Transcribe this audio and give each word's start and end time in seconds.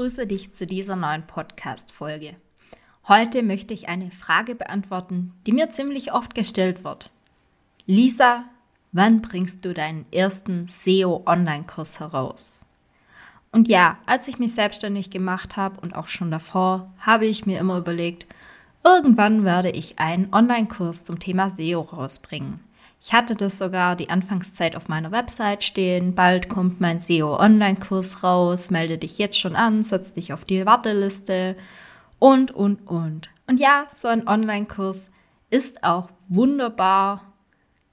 Ich 0.00 0.04
grüße 0.04 0.26
dich 0.26 0.52
zu 0.52 0.66
dieser 0.66 0.96
neuen 0.96 1.26
Podcast-Folge. 1.26 2.34
Heute 3.06 3.42
möchte 3.42 3.74
ich 3.74 3.90
eine 3.90 4.10
Frage 4.10 4.54
beantworten, 4.54 5.34
die 5.46 5.52
mir 5.52 5.68
ziemlich 5.68 6.14
oft 6.14 6.34
gestellt 6.34 6.84
wird. 6.84 7.10
Lisa, 7.84 8.44
wann 8.92 9.20
bringst 9.20 9.62
du 9.62 9.74
deinen 9.74 10.10
ersten 10.10 10.66
SEO-Online-Kurs 10.68 12.00
heraus? 12.00 12.64
Und 13.52 13.68
ja, 13.68 13.98
als 14.06 14.26
ich 14.26 14.38
mich 14.38 14.54
selbstständig 14.54 15.10
gemacht 15.10 15.58
habe 15.58 15.78
und 15.82 15.94
auch 15.94 16.08
schon 16.08 16.30
davor, 16.30 16.90
habe 17.00 17.26
ich 17.26 17.44
mir 17.44 17.58
immer 17.58 17.76
überlegt, 17.76 18.26
irgendwann 18.82 19.44
werde 19.44 19.68
ich 19.68 19.98
einen 19.98 20.32
Online-Kurs 20.32 21.04
zum 21.04 21.18
Thema 21.18 21.50
SEO 21.50 21.82
rausbringen. 21.82 22.60
Ich 23.02 23.14
hatte 23.14 23.34
das 23.34 23.58
sogar 23.58 23.96
die 23.96 24.10
Anfangszeit 24.10 24.76
auf 24.76 24.88
meiner 24.88 25.10
Website 25.10 25.64
stehen. 25.64 26.14
Bald 26.14 26.50
kommt 26.50 26.80
mein 26.80 27.00
SEO-Online-Kurs 27.00 28.22
raus. 28.22 28.70
Melde 28.70 28.98
dich 28.98 29.16
jetzt 29.16 29.38
schon 29.38 29.56
an, 29.56 29.82
setz 29.82 30.12
dich 30.12 30.34
auf 30.34 30.44
die 30.44 30.66
Warteliste 30.66 31.56
und, 32.18 32.50
und, 32.50 32.86
und. 32.86 33.30
Und 33.46 33.58
ja, 33.58 33.86
so 33.88 34.08
ein 34.08 34.28
Online-Kurs 34.28 35.10
ist 35.48 35.82
auch 35.82 36.10
wunderbar, 36.28 37.22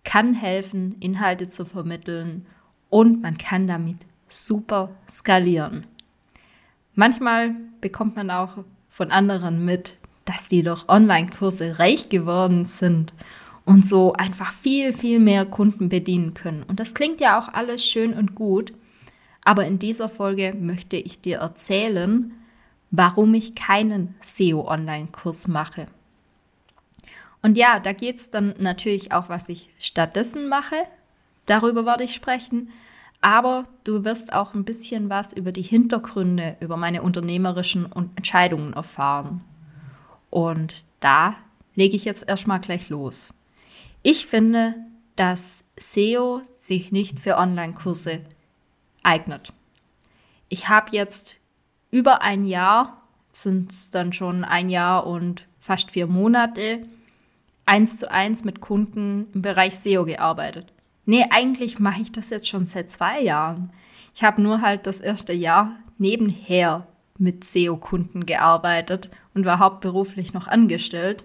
kann 0.03 0.33
helfen, 0.33 0.97
Inhalte 0.99 1.47
zu 1.47 1.65
vermitteln 1.65 2.45
und 2.89 3.21
man 3.21 3.37
kann 3.37 3.65
damit 3.67 3.97
super 4.27 4.89
skalieren. 5.09 5.87
Manchmal 6.95 7.55
bekommt 7.79 8.17
man 8.17 8.29
auch 8.29 8.57
von 8.89 9.11
anderen 9.11 9.63
mit, 9.63 9.97
dass 10.25 10.49
die 10.49 10.63
durch 10.63 10.87
Online-Kurse 10.89 11.79
reich 11.79 12.09
geworden 12.09 12.65
sind 12.65 13.13
und 13.67 13.85
so 13.85 14.13
einfach 14.13 14.53
viel, 14.53 14.93
viel 14.93 15.19
mehr 15.19 15.45
Kunden 15.45 15.89
bedienen 15.89 16.33
können. 16.33 16.63
Und 16.63 16.79
das 16.79 16.93
klingt 16.93 17.19
ja 17.19 17.37
auch 17.37 17.49
alles 17.49 17.85
schön 17.85 18.13
und 18.13 18.33
gut. 18.33 18.71
Aber 19.43 19.65
in 19.65 19.77
dieser 19.77 20.07
Folge 20.07 20.55
möchte 20.57 20.95
ich 20.95 21.19
dir 21.19 21.39
erzählen, 21.39 22.31
warum 22.91 23.33
ich 23.33 23.55
keinen 23.55 24.15
SEO-Online-Kurs 24.21 25.49
mache. 25.49 25.87
Und 27.41 27.57
ja, 27.57 27.81
da 27.81 27.91
geht 27.91 28.15
es 28.15 28.31
dann 28.31 28.55
natürlich 28.57 29.11
auch, 29.11 29.27
was 29.27 29.49
ich 29.49 29.69
stattdessen 29.79 30.47
mache. 30.47 30.77
Darüber 31.45 31.85
werde 31.85 32.05
ich 32.05 32.13
sprechen. 32.13 32.69
Aber 33.19 33.65
du 33.83 34.05
wirst 34.05 34.31
auch 34.31 34.53
ein 34.53 34.63
bisschen 34.63 35.09
was 35.09 35.33
über 35.33 35.51
die 35.51 35.61
Hintergründe, 35.61 36.55
über 36.61 36.77
meine 36.77 37.01
unternehmerischen 37.01 37.91
Entscheidungen 38.15 38.71
erfahren. 38.71 39.41
Und 40.29 40.87
da 41.01 41.35
lege 41.75 41.97
ich 41.97 42.05
jetzt 42.05 42.29
erstmal 42.29 42.61
gleich 42.61 42.87
los. 42.87 43.33
Ich 44.03 44.25
finde, 44.25 44.75
dass 45.15 45.63
SEO 45.77 46.41
sich 46.59 46.91
nicht 46.91 47.19
für 47.19 47.37
Online-Kurse 47.37 48.21
eignet. 49.03 49.53
Ich 50.49 50.69
habe 50.69 50.89
jetzt 50.91 51.37
über 51.91 52.21
ein 52.21 52.45
Jahr, 52.45 53.01
sind 53.31 53.71
es 53.71 53.91
dann 53.91 54.13
schon 54.13 54.43
ein 54.43 54.69
Jahr 54.69 55.05
und 55.05 55.47
fast 55.59 55.91
vier 55.91 56.07
Monate, 56.07 56.85
eins 57.65 57.97
zu 57.97 58.09
eins 58.09 58.43
mit 58.43 58.61
Kunden 58.61 59.27
im 59.33 59.41
Bereich 59.41 59.77
SEO 59.77 60.05
gearbeitet. 60.05 60.71
Nee, 61.05 61.25
eigentlich 61.29 61.79
mache 61.79 62.01
ich 62.01 62.11
das 62.11 62.29
jetzt 62.29 62.47
schon 62.47 62.65
seit 62.65 62.91
zwei 62.91 63.21
Jahren. 63.21 63.71
Ich 64.15 64.23
habe 64.23 64.41
nur 64.41 64.61
halt 64.61 64.87
das 64.87 64.99
erste 64.99 65.33
Jahr 65.33 65.75
nebenher 65.97 66.87
mit 67.17 67.43
SEO-Kunden 67.43 68.25
gearbeitet 68.25 69.09
und 69.33 69.45
war 69.45 69.59
hauptberuflich 69.59 70.33
noch 70.33 70.47
angestellt. 70.47 71.23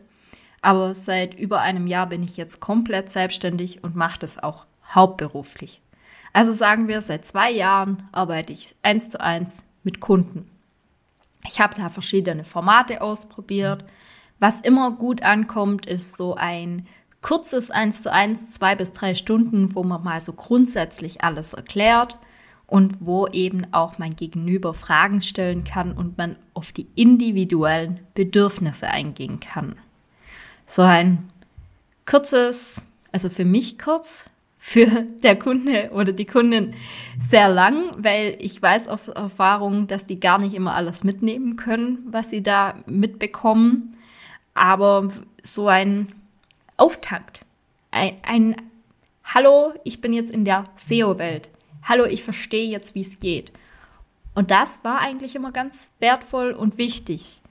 Aber 0.63 0.95
seit 0.95 1.35
über 1.35 1.61
einem 1.61 1.89
Jahr 1.89 2.07
bin 2.07 2.23
ich 2.23 2.37
jetzt 2.37 2.61
komplett 2.61 3.11
selbstständig 3.11 3.83
und 3.83 3.97
mache 3.97 4.21
das 4.21 4.41
auch 4.41 4.65
hauptberuflich. 4.95 5.81
Also 6.33 6.53
sagen 6.53 6.89
wir, 6.89 7.03
seit 7.03 7.27
zwei 7.27 7.51
Jahren 7.51 8.09
arbeite 8.13 8.53
ich 8.53 8.75
eins 8.83 9.11
zu 9.11 9.21
eins 9.21 9.65
mit 9.83 10.01
Kunden. 10.01 10.49
Ich 11.47 11.61
habe 11.61 11.75
da 11.75 11.89
verschiedene 11.89 12.45
Formate 12.45 13.03
ausprobiert. 13.03 13.85
Was 14.39 14.61
immer 14.61 14.93
gut 14.93 15.23
ankommt, 15.23 15.87
ist 15.87 16.17
so 16.17 16.37
ein 16.37 16.87
kurzes 17.21 17.73
eins 17.73 18.03
zu 18.03 18.13
eins, 18.13 18.51
zwei 18.51 18.77
bis 18.77 18.93
drei 18.93 19.17
Stunden, 19.17 19.75
wo 19.75 19.83
man 19.83 20.03
mal 20.03 20.21
so 20.21 20.33
grundsätzlich 20.33 21.25
alles 21.25 21.55
erklärt 21.55 22.17
und 22.69 22.99
wo 23.01 23.27
eben 23.27 23.67
auch 23.73 23.99
mein 23.99 24.15
Gegenüber 24.15 24.75
Fragen 24.75 25.21
stellen 25.21 25.65
kann 25.65 25.93
und 25.93 26.17
man 26.19 26.37
auf 26.55 26.71
die 26.71 26.87
individuellen 26.95 28.01
Bedürfnisse 28.15 28.87
eingehen 28.89 29.41
kann 29.41 29.77
so 30.73 30.83
ein 30.83 31.31
kurzes, 32.07 32.83
also 33.13 33.29
für 33.29 33.45
mich 33.45 33.79
kurz, 33.79 34.31
für 34.59 34.87
der 35.23 35.39
Kunde 35.39 35.91
oder 35.93 36.13
die 36.13 36.25
Kundin 36.25 36.75
sehr 37.19 37.49
lang, 37.49 37.91
weil 37.99 38.37
ich 38.39 38.63
weiß 38.63 38.89
auf 38.89 39.09
Erfahrung, 39.09 39.87
dass 39.87 40.07
die 40.07 40.19
gar 40.21 40.39
nicht 40.39 40.55
immer 40.55 40.75
alles 40.75 41.05
mitnehmen 41.05 41.57
können, 41.57 41.99
was 42.07 42.31
sie 42.31 42.43
da 42.43 42.77
mitbekommen. 42.87 43.97
Aber 44.55 45.11
so 45.43 45.69
ein 45.69 46.13
Auftakt, 46.77 47.45
ein, 47.91 48.17
ein 48.23 48.57
Hallo, 49.25 49.75
ich 49.85 50.01
bin 50.01 50.13
jetzt 50.13 50.31
in 50.31 50.45
der 50.45 50.65
SEO-Welt. 50.77 51.51
Hallo, 51.83 52.05
ich 52.05 52.23
verstehe 52.23 52.71
jetzt, 52.71 52.95
wie 52.95 53.03
es 53.03 53.21
geht. 53.21 53.53
Und 54.35 54.51
das 54.51 54.85
war 54.85 55.01
eigentlich 55.01 55.35
immer 55.35 55.53
ganz 55.53 55.95
wertvoll 55.99 56.53
und 56.53 56.79
wichtig. 56.79 57.43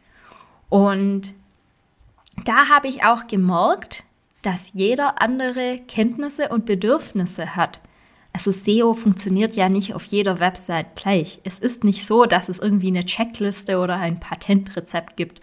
Und 0.69 1.33
da 2.45 2.69
habe 2.69 2.87
ich 2.87 3.03
auch 3.03 3.27
gemerkt, 3.27 4.03
dass 4.41 4.71
jeder 4.73 5.21
andere 5.21 5.79
Kenntnisse 5.87 6.49
und 6.49 6.65
Bedürfnisse 6.65 7.55
hat. 7.55 7.79
Also 8.33 8.51
SEO 8.51 8.93
funktioniert 8.93 9.55
ja 9.55 9.69
nicht 9.69 9.93
auf 9.93 10.05
jeder 10.05 10.39
Website 10.39 10.95
gleich. 10.95 11.41
Es 11.43 11.59
ist 11.59 11.83
nicht 11.83 12.05
so, 12.05 12.25
dass 12.25 12.49
es 12.49 12.59
irgendwie 12.59 12.87
eine 12.87 13.05
Checkliste 13.05 13.77
oder 13.77 13.97
ein 13.97 14.19
Patentrezept 14.19 15.17
gibt. 15.17 15.41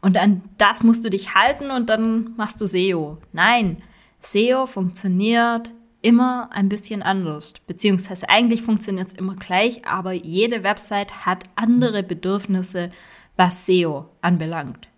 Und 0.00 0.16
an 0.16 0.42
das 0.56 0.82
musst 0.82 1.04
du 1.04 1.10
dich 1.10 1.34
halten 1.34 1.70
und 1.70 1.90
dann 1.90 2.34
machst 2.36 2.60
du 2.60 2.66
SEO. 2.66 3.18
Nein, 3.32 3.82
SEO 4.20 4.66
funktioniert 4.66 5.70
immer 6.02 6.48
ein 6.52 6.70
bisschen 6.70 7.02
anders. 7.02 7.54
Beziehungsweise 7.66 8.28
eigentlich 8.30 8.62
funktioniert 8.62 9.08
es 9.08 9.14
immer 9.14 9.36
gleich, 9.36 9.86
aber 9.86 10.12
jede 10.12 10.62
Website 10.62 11.26
hat 11.26 11.44
andere 11.56 12.02
Bedürfnisse, 12.02 12.90
was 13.36 13.66
SEO 13.66 14.06
anbelangt. 14.22 14.89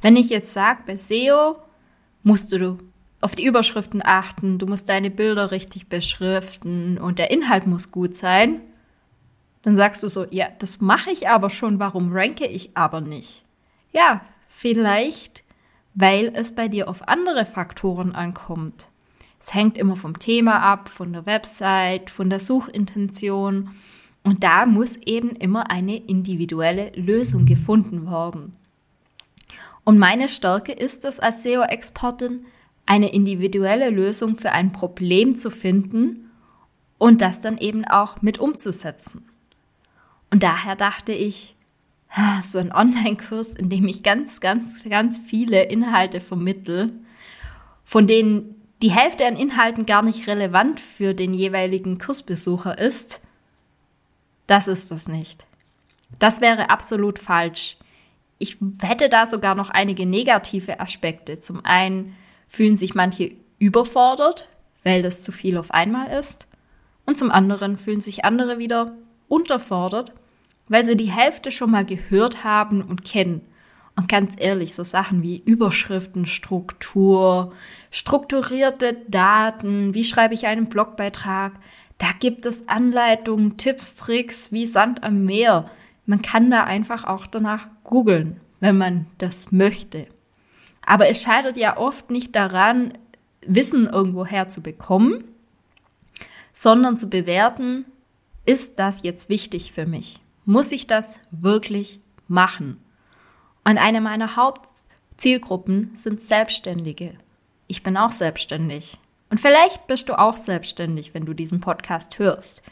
Wenn 0.00 0.16
ich 0.16 0.30
jetzt 0.30 0.52
sage, 0.52 0.80
bei 0.86 0.96
SEO 0.96 1.56
musst 2.22 2.52
du 2.52 2.78
auf 3.20 3.34
die 3.34 3.44
Überschriften 3.44 4.02
achten, 4.04 4.58
du 4.58 4.66
musst 4.66 4.88
deine 4.88 5.10
Bilder 5.10 5.50
richtig 5.50 5.88
beschriften 5.88 6.98
und 6.98 7.18
der 7.18 7.30
Inhalt 7.30 7.66
muss 7.66 7.92
gut 7.92 8.16
sein, 8.16 8.62
dann 9.62 9.76
sagst 9.76 10.02
du 10.02 10.08
so, 10.08 10.26
ja, 10.30 10.46
das 10.58 10.80
mache 10.80 11.10
ich 11.10 11.28
aber 11.28 11.50
schon, 11.50 11.78
warum 11.78 12.10
ranke 12.12 12.46
ich 12.46 12.76
aber 12.76 13.02
nicht? 13.02 13.44
Ja, 13.92 14.22
vielleicht, 14.48 15.44
weil 15.94 16.32
es 16.34 16.54
bei 16.54 16.68
dir 16.68 16.88
auf 16.88 17.08
andere 17.08 17.44
Faktoren 17.44 18.14
ankommt. 18.14 18.88
Es 19.38 19.54
hängt 19.54 19.76
immer 19.76 19.96
vom 19.96 20.18
Thema 20.18 20.60
ab, 20.60 20.88
von 20.88 21.12
der 21.12 21.26
Website, 21.26 22.10
von 22.10 22.30
der 22.30 22.40
Suchintention. 22.40 23.70
Und 24.22 24.44
da 24.44 24.66
muss 24.66 24.96
eben 24.96 25.30
immer 25.30 25.70
eine 25.70 25.96
individuelle 25.96 26.90
Lösung 26.94 27.46
gefunden 27.46 28.10
werden. 28.10 28.54
Und 29.90 29.98
meine 29.98 30.28
Stärke 30.28 30.70
ist 30.70 31.04
es 31.04 31.18
als 31.18 31.42
SEO-Expertin, 31.42 32.46
eine 32.86 33.12
individuelle 33.12 33.90
Lösung 33.90 34.36
für 34.36 34.52
ein 34.52 34.70
Problem 34.70 35.34
zu 35.34 35.50
finden 35.50 36.30
und 36.96 37.20
das 37.20 37.40
dann 37.40 37.58
eben 37.58 37.84
auch 37.84 38.22
mit 38.22 38.38
umzusetzen. 38.38 39.28
Und 40.30 40.44
daher 40.44 40.76
dachte 40.76 41.10
ich, 41.10 41.56
so 42.40 42.60
ein 42.60 42.70
Online-Kurs, 42.70 43.54
in 43.54 43.68
dem 43.68 43.88
ich 43.88 44.04
ganz, 44.04 44.40
ganz, 44.40 44.84
ganz 44.84 45.18
viele 45.18 45.64
Inhalte 45.64 46.20
vermittel, 46.20 46.92
von 47.84 48.06
denen 48.06 48.62
die 48.82 48.92
Hälfte 48.92 49.26
an 49.26 49.34
Inhalten 49.34 49.86
gar 49.86 50.02
nicht 50.02 50.28
relevant 50.28 50.78
für 50.78 51.14
den 51.14 51.34
jeweiligen 51.34 51.98
Kursbesucher 51.98 52.78
ist, 52.78 53.22
das 54.46 54.68
ist 54.68 54.92
das 54.92 55.08
nicht. 55.08 55.46
Das 56.20 56.40
wäre 56.40 56.70
absolut 56.70 57.18
falsch. 57.18 57.76
Ich 58.40 58.56
hätte 58.82 59.08
da 59.08 59.24
sogar 59.26 59.54
noch 59.54 59.70
einige 59.70 60.04
negative 60.06 60.80
Aspekte. 60.80 61.38
Zum 61.40 61.64
einen 61.64 62.16
fühlen 62.48 62.76
sich 62.76 62.96
manche 62.96 63.32
überfordert, 63.58 64.48
weil 64.82 65.02
das 65.02 65.22
zu 65.22 65.30
viel 65.30 65.56
auf 65.58 65.70
einmal 65.70 66.10
ist. 66.18 66.48
Und 67.04 67.18
zum 67.18 67.30
anderen 67.30 67.76
fühlen 67.76 68.00
sich 68.00 68.24
andere 68.24 68.58
wieder 68.58 68.96
unterfordert, 69.28 70.14
weil 70.68 70.86
sie 70.86 70.96
die 70.96 71.12
Hälfte 71.12 71.50
schon 71.50 71.70
mal 71.70 71.84
gehört 71.84 72.42
haben 72.42 72.80
und 72.82 73.04
kennen. 73.04 73.42
Und 73.94 74.08
ganz 74.08 74.36
ehrlich, 74.38 74.74
so 74.74 74.84
Sachen 74.84 75.22
wie 75.22 75.42
Überschriftenstruktur, 75.44 77.52
strukturierte 77.90 78.96
Daten, 79.08 79.92
wie 79.92 80.04
schreibe 80.04 80.32
ich 80.32 80.46
einen 80.46 80.70
Blogbeitrag, 80.70 81.52
da 81.98 82.06
gibt 82.18 82.46
es 82.46 82.66
Anleitungen, 82.66 83.58
Tipps, 83.58 83.96
Tricks 83.96 84.50
wie 84.52 84.64
Sand 84.64 85.02
am 85.02 85.26
Meer. 85.26 85.70
Man 86.10 86.22
kann 86.22 86.50
da 86.50 86.64
einfach 86.64 87.04
auch 87.04 87.24
danach 87.28 87.68
googeln, 87.84 88.40
wenn 88.58 88.76
man 88.76 89.06
das 89.18 89.52
möchte. 89.52 90.08
Aber 90.84 91.08
es 91.08 91.22
scheitert 91.22 91.56
ja 91.56 91.76
oft 91.76 92.10
nicht 92.10 92.34
daran, 92.34 92.94
Wissen 93.46 93.86
irgendwo 93.86 94.26
herzubekommen, 94.26 95.22
sondern 96.52 96.96
zu 96.96 97.10
bewerten, 97.10 97.84
ist 98.44 98.80
das 98.80 99.04
jetzt 99.04 99.28
wichtig 99.28 99.72
für 99.72 99.86
mich? 99.86 100.18
Muss 100.44 100.72
ich 100.72 100.88
das 100.88 101.20
wirklich 101.30 102.00
machen? 102.26 102.82
Und 103.62 103.78
eine 103.78 104.00
meiner 104.00 104.34
Hauptzielgruppen 104.34 105.94
sind 105.94 106.24
Selbstständige. 106.24 107.14
Ich 107.68 107.84
bin 107.84 107.96
auch 107.96 108.10
selbstständig. 108.10 108.98
Und 109.28 109.38
vielleicht 109.38 109.86
bist 109.86 110.08
du 110.08 110.18
auch 110.18 110.34
selbstständig, 110.34 111.14
wenn 111.14 111.24
du 111.24 111.34
diesen 111.34 111.60
Podcast 111.60 112.18
hörst. 112.18 112.64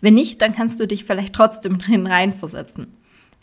Wenn 0.00 0.14
nicht, 0.14 0.40
dann 0.42 0.52
kannst 0.52 0.80
du 0.80 0.86
dich 0.86 1.04
vielleicht 1.04 1.34
trotzdem 1.34 1.78
drin 1.78 2.06
reinversetzen. 2.06 2.88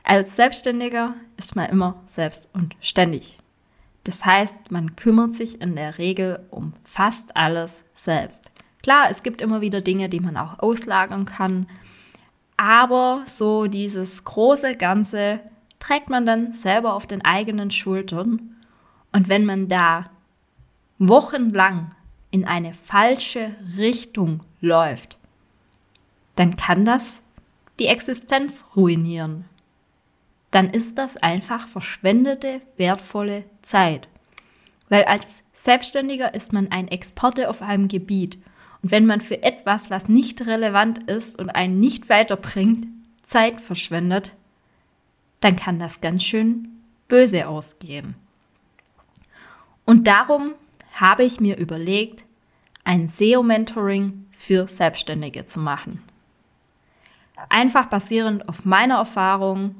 Als 0.04 0.36
Selbstständiger 0.36 1.16
ist 1.36 1.56
man 1.56 1.70
immer 1.70 2.02
selbst 2.06 2.50
und 2.54 2.76
ständig. 2.80 3.38
Das 4.04 4.24
heißt, 4.24 4.72
man 4.72 4.96
kümmert 4.96 5.34
sich 5.34 5.62
in 5.62 5.76
der 5.76 5.98
Regel 5.98 6.40
um 6.50 6.74
fast 6.84 7.36
alles 7.36 7.84
selbst. 7.94 8.52
Klar, 8.82 9.08
es 9.10 9.22
gibt 9.22 9.42
immer 9.42 9.60
wieder 9.60 9.82
Dinge, 9.82 10.08
die 10.08 10.22
man 10.22 10.38
auch 10.38 10.60
auslagern 10.60 11.26
kann, 11.26 11.68
aber 12.58 13.24
so 13.26 13.68
dieses 13.68 14.24
große 14.24 14.76
Ganze 14.76 15.42
trägt 15.80 16.10
man 16.10 16.26
dann 16.26 16.54
selber 16.54 16.94
auf 16.94 17.06
den 17.06 17.24
eigenen 17.24 17.70
Schultern. 17.70 18.56
Und 19.12 19.30
wenn 19.30 19.46
man 19.46 19.68
da 19.68 20.10
wochenlang 20.98 21.94
in 22.32 22.46
eine 22.46 22.74
falsche 22.74 23.56
Richtung 23.78 24.42
läuft, 24.60 25.18
dann 26.38 26.56
kann 26.56 26.86
das 26.86 27.24
die 27.80 27.88
Existenz 27.88 28.70
ruinieren. 28.76 29.46
Dann 30.52 30.70
ist 30.70 30.98
das 30.98 31.18
einfach 31.18 31.68
verschwendete, 31.68 32.62
wertvolle 32.78 33.44
Zeit. 33.62 34.08
Weil 34.90 35.04
als 35.04 35.44
Selbstständiger 35.54 36.34
ist 36.34 36.54
man 36.54 36.72
ein 36.72 36.88
Experte 36.88 37.50
auf 37.50 37.62
einem 37.62 37.88
Gebiet. 37.88 38.38
Und 38.82 38.92
wenn 38.92 39.06
man 39.06 39.20
für 39.20 39.44
etwas, 39.44 39.90
was 39.90 40.08
nicht 40.08 40.46
relevant 40.46 41.00
ist 41.10 41.38
und 41.38 41.50
einen 41.50 41.80
nicht 41.80 42.10
weiterbringt, 42.10 42.88
Zeit 43.24 43.60
verschwendet, 43.60 44.34
dann 45.42 45.56
kann 45.56 45.80
das 45.80 46.00
ganz 46.00 46.24
schön 46.24 46.70
böse 47.08 47.48
ausgehen. 47.48 48.16
Und 49.86 50.08
darum 50.08 50.54
habe 50.94 51.24
ich 51.24 51.40
mir 51.40 51.58
überlegt, 51.58 52.24
ein 52.84 53.08
SEO-Mentoring 53.08 54.28
für 54.32 54.68
Selbstständige 54.68 55.46
zu 55.46 55.60
machen. 55.60 56.02
Einfach 57.50 57.86
basierend 57.86 58.48
auf 58.50 58.66
meiner 58.66 58.96
Erfahrung, 58.96 59.76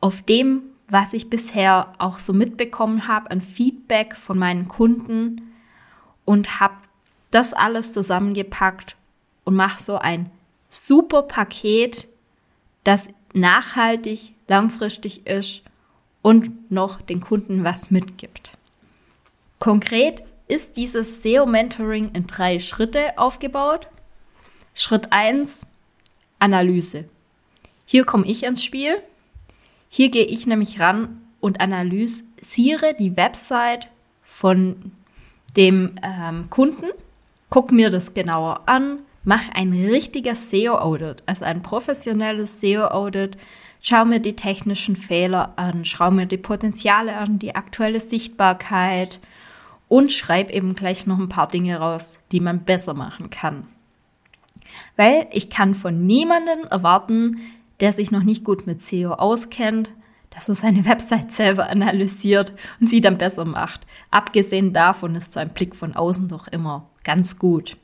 auf 0.00 0.22
dem, 0.22 0.62
was 0.88 1.12
ich 1.12 1.30
bisher 1.30 1.94
auch 1.98 2.18
so 2.18 2.32
mitbekommen 2.32 3.06
habe 3.08 3.30
an 3.30 3.40
Feedback 3.40 4.16
von 4.16 4.38
meinen 4.38 4.68
Kunden 4.68 5.52
und 6.24 6.60
habe 6.60 6.74
das 7.30 7.54
alles 7.54 7.92
zusammengepackt 7.92 8.96
und 9.44 9.54
mache 9.54 9.80
so 9.82 9.96
ein 9.96 10.30
super 10.70 11.22
Paket, 11.22 12.08
das 12.84 13.10
nachhaltig, 13.32 14.34
langfristig 14.48 15.26
ist 15.26 15.62
und 16.20 16.70
noch 16.70 17.00
den 17.00 17.20
Kunden 17.20 17.64
was 17.64 17.90
mitgibt. 17.90 18.52
Konkret 19.58 20.22
ist 20.48 20.76
dieses 20.76 21.22
SEO-Mentoring 21.22 22.10
in 22.14 22.26
drei 22.26 22.58
Schritte 22.58 23.16
aufgebaut. 23.16 23.88
Schritt 24.74 25.12
eins 25.12 25.66
Analyse. 26.42 27.04
Hier 27.86 28.04
komme 28.04 28.26
ich 28.26 28.42
ins 28.42 28.64
Spiel. 28.64 28.96
Hier 29.88 30.10
gehe 30.10 30.24
ich 30.24 30.46
nämlich 30.46 30.80
ran 30.80 31.20
und 31.40 31.60
analysiere 31.60 32.94
die 32.98 33.16
Website 33.16 33.88
von 34.24 34.92
dem 35.56 35.96
ähm, 36.02 36.48
Kunden, 36.50 36.86
gucke 37.50 37.74
mir 37.74 37.90
das 37.90 38.14
genauer 38.14 38.62
an, 38.66 39.00
mache 39.24 39.54
ein 39.54 39.72
richtiges 39.72 40.50
SEO-Audit, 40.50 41.22
also 41.26 41.44
ein 41.44 41.62
professionelles 41.62 42.60
SEO-Audit, 42.60 43.36
schau 43.82 44.04
mir 44.04 44.20
die 44.20 44.34
technischen 44.34 44.96
Fehler 44.96 45.52
an, 45.56 45.84
schau 45.84 46.10
mir 46.10 46.26
die 46.26 46.38
Potenziale 46.38 47.16
an, 47.16 47.38
die 47.38 47.54
aktuelle 47.54 48.00
Sichtbarkeit 48.00 49.20
und 49.88 50.10
schreib 50.10 50.50
eben 50.50 50.74
gleich 50.74 51.06
noch 51.06 51.18
ein 51.18 51.28
paar 51.28 51.48
Dinge 51.48 51.76
raus, 51.78 52.18
die 52.32 52.40
man 52.40 52.64
besser 52.64 52.94
machen 52.94 53.28
kann. 53.28 53.68
Weil 54.96 55.26
ich 55.32 55.50
kann 55.50 55.74
von 55.74 56.06
niemandem 56.06 56.64
erwarten, 56.70 57.38
der 57.80 57.92
sich 57.92 58.10
noch 58.10 58.22
nicht 58.22 58.44
gut 58.44 58.66
mit 58.66 58.82
SEO 58.82 59.12
auskennt, 59.12 59.90
dass 60.30 60.48
er 60.48 60.54
seine 60.54 60.84
Website 60.86 61.32
selber 61.32 61.68
analysiert 61.68 62.52
und 62.80 62.88
sie 62.88 63.00
dann 63.00 63.18
besser 63.18 63.44
macht. 63.44 63.86
Abgesehen 64.10 64.72
davon 64.72 65.14
ist 65.14 65.32
so 65.32 65.40
ein 65.40 65.50
Blick 65.50 65.74
von 65.76 65.94
außen 65.94 66.28
doch 66.28 66.48
immer 66.48 66.88
ganz 67.04 67.38
gut. 67.38 67.76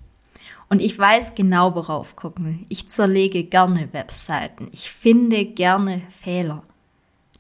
Und 0.69 0.83
ich 0.83 0.99
weiß 0.99 1.35
genau, 1.35 1.75
worauf 1.75 2.15
gucken. 2.15 2.67
Ich 2.69 2.91
zerlege 2.91 3.45
gerne 3.45 3.89
Webseiten. 3.93 4.69
Ich 4.73 4.91
finde 4.91 5.47
gerne 5.47 6.03
Fehler. 6.11 6.63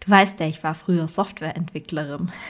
Du 0.00 0.10
weißt 0.10 0.40
ja, 0.40 0.46
ich 0.46 0.62
war 0.62 0.74
früher 0.74 1.08
Softwareentwicklerin. 1.08 2.30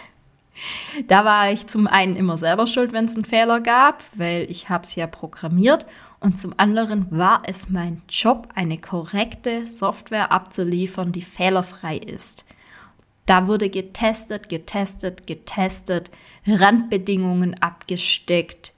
Da 1.07 1.25
war 1.25 1.51
ich 1.51 1.67
zum 1.67 1.87
einen 1.87 2.17
immer 2.17 2.37
selber 2.37 2.67
schuld, 2.67 2.93
wenn 2.93 3.05
es 3.05 3.15
einen 3.15 3.25
Fehler 3.25 3.61
gab, 3.61 4.03
weil 4.15 4.51
ich 4.51 4.69
habe 4.69 4.85
es 4.85 4.95
ja 4.95 5.07
programmiert. 5.07 5.87
Und 6.21 6.39
zum 6.39 6.55
anderen 6.57 7.07
war 7.11 7.43
es 7.47 7.71
mein 7.71 8.03
Job, 8.09 8.49
eine 8.55 8.79
korrekte 8.79 9.69
Software 9.69 10.33
abzuliefern, 10.33 11.13
die 11.13 11.23
fehlerfrei 11.23 11.97
ist. 11.97 12.45
Da 13.27 13.47
wurde 13.47 13.69
getestet, 13.69 14.49
getestet, 14.49 15.27
getestet, 15.27 16.11
Randbedingungen 16.47 17.61
abgesteckt, 17.63 18.73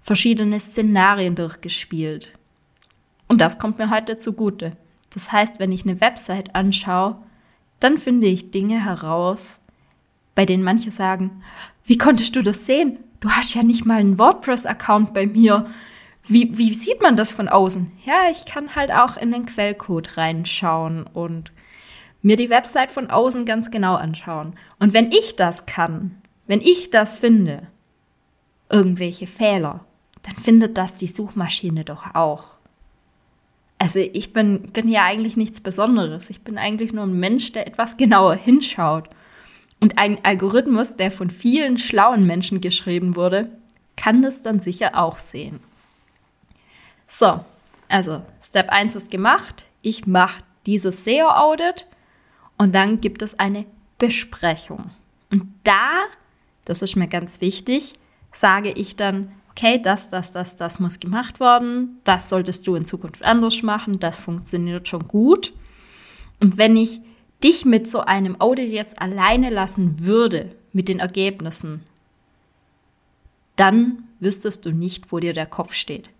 verschiedene 0.00 0.60
Szenarien 0.60 1.34
durchgespielt. 1.34 2.32
Und 3.26 3.40
das 3.40 3.58
kommt 3.58 3.78
mir 3.78 3.90
heute 3.90 4.16
zugute. 4.16 4.76
Das 5.10 5.32
heißt, 5.32 5.58
wenn 5.58 5.72
ich 5.72 5.84
eine 5.84 6.00
Website 6.00 6.54
anschaue, 6.54 7.16
dann 7.80 7.98
finde 7.98 8.28
ich 8.28 8.52
Dinge 8.52 8.84
heraus, 8.84 9.60
bei 10.36 10.46
denen 10.46 10.62
manche 10.62 10.92
sagen, 10.92 11.42
wie 11.84 11.98
konntest 11.98 12.36
du 12.36 12.42
das 12.42 12.66
sehen? 12.66 12.98
Du 13.18 13.30
hast 13.30 13.54
ja 13.54 13.64
nicht 13.64 13.84
mal 13.84 13.98
einen 13.98 14.18
WordPress-Account 14.18 15.12
bei 15.12 15.26
mir. 15.26 15.66
Wie, 16.28 16.56
wie 16.56 16.74
sieht 16.74 17.02
man 17.02 17.16
das 17.16 17.32
von 17.32 17.48
außen? 17.48 17.90
Ja, 18.04 18.30
ich 18.30 18.44
kann 18.46 18.76
halt 18.76 18.92
auch 18.92 19.16
in 19.16 19.32
den 19.32 19.46
Quellcode 19.46 20.16
reinschauen 20.16 21.04
und 21.12 21.50
mir 22.22 22.36
die 22.36 22.50
Website 22.50 22.90
von 22.90 23.10
außen 23.10 23.44
ganz 23.44 23.70
genau 23.70 23.94
anschauen. 23.94 24.54
Und 24.78 24.92
wenn 24.92 25.10
ich 25.10 25.36
das 25.36 25.66
kann, 25.66 26.20
wenn 26.46 26.60
ich 26.60 26.90
das 26.90 27.16
finde, 27.16 27.68
irgendwelche 28.68 29.26
Fehler, 29.26 29.84
dann 30.22 30.36
findet 30.36 30.76
das 30.76 30.96
die 30.96 31.06
Suchmaschine 31.06 31.84
doch 31.84 32.14
auch. 32.14 32.56
Also 33.78 34.00
ich 34.00 34.32
bin, 34.32 34.70
bin 34.72 34.88
ja 34.88 35.04
eigentlich 35.04 35.36
nichts 35.36 35.60
Besonderes. 35.60 36.30
Ich 36.30 36.42
bin 36.42 36.58
eigentlich 36.58 36.92
nur 36.92 37.04
ein 37.04 37.18
Mensch, 37.18 37.52
der 37.52 37.66
etwas 37.66 37.96
genauer 37.96 38.34
hinschaut. 38.34 39.08
Und 39.80 39.98
ein 39.98 40.24
Algorithmus, 40.24 40.96
der 40.96 41.10
von 41.10 41.30
vielen 41.30 41.78
schlauen 41.78 42.26
Menschen 42.26 42.60
geschrieben 42.60 43.16
wurde, 43.16 43.50
kann 43.96 44.22
das 44.22 44.42
dann 44.42 44.60
sicher 44.60 44.96
auch 44.96 45.18
sehen. 45.18 45.60
So, 47.06 47.44
also 47.88 48.22
Step 48.42 48.70
1 48.70 48.96
ist 48.96 49.10
gemacht. 49.10 49.64
Ich 49.82 50.06
mache 50.06 50.42
dieses 50.66 51.04
SEO-Audit 51.04 51.86
und 52.58 52.74
dann 52.74 53.00
gibt 53.00 53.22
es 53.22 53.38
eine 53.38 53.66
Besprechung. 53.98 54.90
Und 55.30 55.52
da, 55.64 56.00
das 56.64 56.82
ist 56.82 56.96
mir 56.96 57.08
ganz 57.08 57.40
wichtig, 57.40 57.94
sage 58.32 58.70
ich 58.70 58.96
dann, 58.96 59.32
okay, 59.50 59.80
das, 59.80 60.10
das, 60.10 60.32
das, 60.32 60.56
das 60.56 60.78
muss 60.78 61.00
gemacht 61.00 61.40
werden, 61.40 62.00
das 62.04 62.28
solltest 62.28 62.66
du 62.66 62.74
in 62.74 62.84
Zukunft 62.84 63.22
anders 63.22 63.62
machen, 63.62 63.98
das 63.98 64.18
funktioniert 64.18 64.88
schon 64.88 65.08
gut. 65.08 65.52
Und 66.40 66.58
wenn 66.58 66.76
ich 66.76 67.00
dich 67.42 67.64
mit 67.64 67.88
so 67.88 68.00
einem 68.00 68.40
Audit 68.40 68.70
jetzt 68.70 69.00
alleine 69.00 69.50
lassen 69.50 70.06
würde, 70.06 70.52
mit 70.72 70.88
den 70.88 70.98
Ergebnissen, 70.98 71.82
dann 73.56 74.04
wüsstest 74.20 74.64
du 74.66 74.72
nicht, 74.72 75.12
wo 75.12 75.18
dir 75.18 75.32
der 75.32 75.46
Kopf 75.46 75.74
steht. 75.74 76.10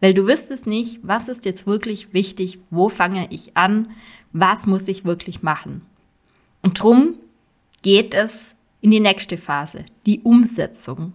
Weil 0.00 0.14
du 0.14 0.26
wüsstest 0.26 0.66
nicht, 0.66 0.98
was 1.02 1.28
ist 1.28 1.44
jetzt 1.44 1.66
wirklich 1.66 2.12
wichtig, 2.12 2.58
wo 2.70 2.88
fange 2.88 3.28
ich 3.30 3.56
an, 3.56 3.90
was 4.32 4.66
muss 4.66 4.88
ich 4.88 5.04
wirklich 5.04 5.42
machen. 5.42 5.82
Und 6.62 6.82
drum 6.82 7.14
geht 7.82 8.14
es 8.14 8.56
in 8.80 8.90
die 8.90 9.00
nächste 9.00 9.38
Phase, 9.38 9.84
die 10.06 10.20
Umsetzung. 10.20 11.12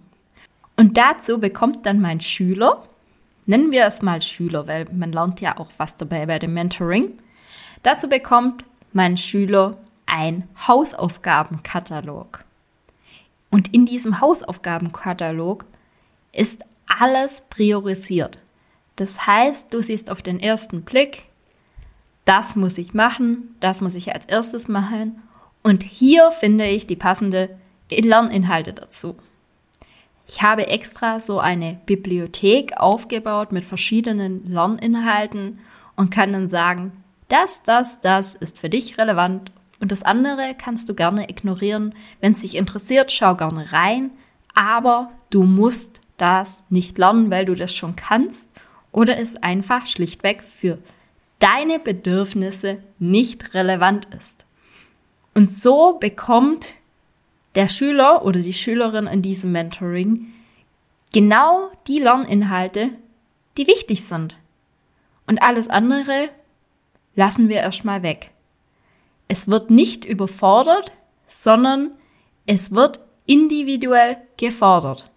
Und 0.77 0.97
dazu 0.97 1.39
bekommt 1.39 1.85
dann 1.85 1.99
mein 1.99 2.21
Schüler 2.21 2.87
nennen 3.47 3.71
wir 3.71 3.85
es 3.85 4.01
mal 4.03 4.21
Schüler, 4.21 4.67
weil 4.67 4.85
man 4.91 5.11
lernt 5.11 5.41
ja 5.41 5.57
auch 5.57 5.71
was 5.77 5.95
dabei 5.97 6.27
bei 6.27 6.37
dem 6.37 6.53
Mentoring. 6.53 7.17
Dazu 7.81 8.07
bekommt 8.07 8.63
mein 8.93 9.17
Schüler 9.17 9.77
ein 10.05 10.47
Hausaufgabenkatalog. 10.67 12.43
Und 13.49 13.73
in 13.73 13.85
diesem 13.85 14.19
Hausaufgabenkatalog 14.19 15.65
ist 16.31 16.63
alles 16.87 17.45
priorisiert. 17.49 18.39
Das 18.95 19.27
heißt, 19.27 19.73
du 19.73 19.81
siehst 19.81 20.09
auf 20.09 20.21
den 20.21 20.39
ersten 20.39 20.81
Blick, 20.83 21.23
das 22.25 22.55
muss 22.55 22.77
ich 22.77 22.93
machen, 22.93 23.55
das 23.59 23.79
muss 23.79 23.95
ich 23.95 24.13
als 24.13 24.25
erstes 24.25 24.67
machen. 24.67 25.21
Und 25.63 25.83
hier 25.83 26.31
finde 26.31 26.65
ich 26.65 26.87
die 26.87 26.95
passende 26.95 27.57
Lerninhalte 27.89 28.73
dazu. 28.73 29.15
Ich 30.27 30.41
habe 30.41 30.67
extra 30.67 31.19
so 31.21 31.39
eine 31.39 31.79
Bibliothek 31.85 32.77
aufgebaut 32.77 33.53
mit 33.53 33.63
verschiedenen 33.63 34.51
Lerninhalten 34.51 35.59
und 35.95 36.09
kann 36.09 36.33
dann 36.33 36.49
sagen, 36.49 36.91
das, 37.27 37.63
das, 37.63 38.01
das 38.01 38.35
ist 38.35 38.59
für 38.59 38.69
dich 38.69 38.97
relevant 38.97 39.51
und 39.79 39.91
das 39.91 40.03
andere 40.03 40.55
kannst 40.57 40.89
du 40.89 40.95
gerne 40.95 41.29
ignorieren. 41.29 41.93
Wenn 42.19 42.31
es 42.31 42.41
dich 42.41 42.55
interessiert, 42.55 43.11
schau 43.11 43.35
gerne 43.35 43.71
rein, 43.71 44.11
aber 44.55 45.11
du 45.29 45.43
musst 45.43 46.01
das 46.17 46.63
nicht 46.69 46.97
lernen, 46.97 47.29
weil 47.29 47.45
du 47.45 47.53
das 47.53 47.75
schon 47.75 47.95
kannst 47.95 48.49
oder 48.91 49.17
es 49.17 49.35
einfach 49.35 49.85
schlichtweg 49.85 50.41
für 50.41 50.79
deine 51.39 51.79
Bedürfnisse 51.79 52.79
nicht 52.97 53.53
relevant 53.53 54.07
ist. 54.15 54.45
Und 55.35 55.49
so 55.49 55.97
bekommt 55.99 56.75
der 57.53 57.69
Schüler 57.69 58.25
oder 58.25 58.39
die 58.39 58.53
Schülerin 58.53 59.05
in 59.05 59.21
diesem 59.21 59.51
Mentoring 59.51 60.33
genau 61.13 61.69
die 61.87 61.99
Lerninhalte, 61.99 62.89
die 63.57 63.67
wichtig 63.67 64.03
sind. 64.03 64.35
Und 65.27 65.41
alles 65.43 65.67
andere 65.67 66.29
lassen 67.17 67.49
wir 67.49 67.57
erstmal 67.57 68.03
weg. 68.03 68.29
Es 69.27 69.49
wird 69.49 69.69
nicht 69.69 70.05
überfordert, 70.05 70.93
sondern 71.25 71.91
es 72.45 72.71
wird 72.71 73.01
individuell 73.25 74.17
gefordert. 74.37 75.09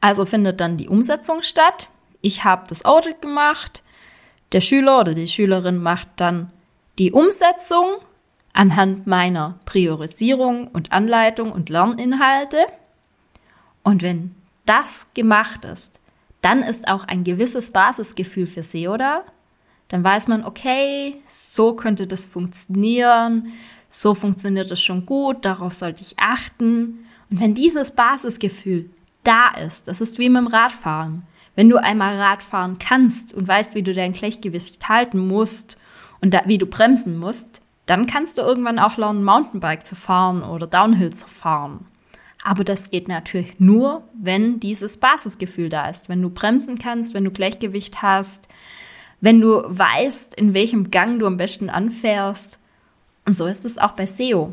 Also 0.00 0.24
findet 0.24 0.60
dann 0.60 0.78
die 0.78 0.88
Umsetzung 0.88 1.42
statt. 1.42 1.88
Ich 2.22 2.44
habe 2.44 2.64
das 2.68 2.84
Audit 2.84 3.20
gemacht. 3.20 3.82
Der 4.52 4.60
Schüler 4.60 5.00
oder 5.00 5.12
die 5.12 5.28
Schülerin 5.28 5.82
macht 5.82 6.08
dann 6.16 6.50
die 6.98 7.12
Umsetzung 7.12 7.86
anhand 8.52 9.06
meiner 9.06 9.58
Priorisierung 9.64 10.68
und 10.68 10.92
Anleitung 10.92 11.52
und 11.52 11.68
Lerninhalte. 11.68 12.64
Und 13.82 14.02
wenn 14.02 14.36
das 14.66 15.08
gemacht 15.14 15.64
ist, 15.64 15.98
dann 16.42 16.62
ist 16.62 16.86
auch 16.86 17.04
ein 17.04 17.24
gewisses 17.24 17.72
Basisgefühl 17.72 18.46
für 18.46 18.62
SEO 18.62 18.96
da 18.96 19.24
dann 19.92 20.02
weiß 20.02 20.26
man, 20.28 20.42
okay, 20.42 21.16
so 21.26 21.74
könnte 21.74 22.06
das 22.06 22.24
funktionieren, 22.24 23.52
so 23.90 24.14
funktioniert 24.14 24.70
das 24.70 24.80
schon 24.80 25.04
gut, 25.04 25.44
darauf 25.44 25.74
sollte 25.74 26.00
ich 26.00 26.18
achten. 26.18 27.04
Und 27.30 27.40
wenn 27.40 27.52
dieses 27.52 27.90
Basisgefühl 27.90 28.88
da 29.22 29.50
ist, 29.50 29.88
das 29.88 30.00
ist 30.00 30.18
wie 30.18 30.30
mit 30.30 30.44
dem 30.44 30.46
Radfahren. 30.46 31.24
Wenn 31.56 31.68
du 31.68 31.76
einmal 31.76 32.18
Radfahren 32.18 32.78
kannst 32.78 33.34
und 33.34 33.46
weißt, 33.46 33.74
wie 33.74 33.82
du 33.82 33.92
dein 33.92 34.14
Gleichgewicht 34.14 34.88
halten 34.88 35.18
musst 35.18 35.76
und 36.22 36.32
da, 36.32 36.40
wie 36.46 36.56
du 36.56 36.64
bremsen 36.64 37.18
musst, 37.18 37.60
dann 37.84 38.06
kannst 38.06 38.38
du 38.38 38.42
irgendwann 38.42 38.78
auch 38.78 38.96
lernen, 38.96 39.22
Mountainbike 39.22 39.84
zu 39.84 39.94
fahren 39.94 40.42
oder 40.42 40.66
Downhill 40.66 41.12
zu 41.12 41.28
fahren. 41.28 41.86
Aber 42.42 42.64
das 42.64 42.88
geht 42.88 43.08
natürlich 43.08 43.60
nur, 43.60 44.08
wenn 44.14 44.58
dieses 44.58 44.98
Basisgefühl 44.98 45.68
da 45.68 45.90
ist, 45.90 46.08
wenn 46.08 46.22
du 46.22 46.30
bremsen 46.30 46.78
kannst, 46.78 47.12
wenn 47.12 47.24
du 47.24 47.30
Gleichgewicht 47.30 48.00
hast, 48.00 48.48
wenn 49.22 49.40
du 49.40 49.62
weißt, 49.64 50.34
in 50.34 50.52
welchem 50.52 50.90
Gang 50.90 51.20
du 51.20 51.26
am 51.26 51.38
besten 51.38 51.70
anfährst. 51.70 52.58
Und 53.24 53.34
so 53.34 53.46
ist 53.46 53.64
es 53.64 53.78
auch 53.78 53.92
bei 53.92 54.04
SEO. 54.04 54.52